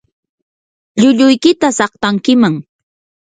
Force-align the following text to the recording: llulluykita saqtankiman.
llulluykita 0.99 1.67
saqtankiman. 1.77 2.55